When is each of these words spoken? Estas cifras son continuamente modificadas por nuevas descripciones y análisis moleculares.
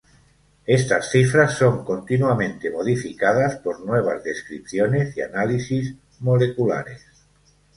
Estas 0.65 1.11
cifras 1.11 1.59
son 1.59 1.85
continuamente 1.85 2.71
modificadas 2.71 3.57
por 3.57 3.85
nuevas 3.85 4.23
descripciones 4.23 5.15
y 5.15 5.21
análisis 5.21 5.93
moleculares. 6.21 7.05